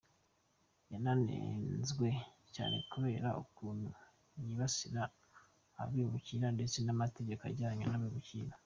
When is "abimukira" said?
5.81-6.47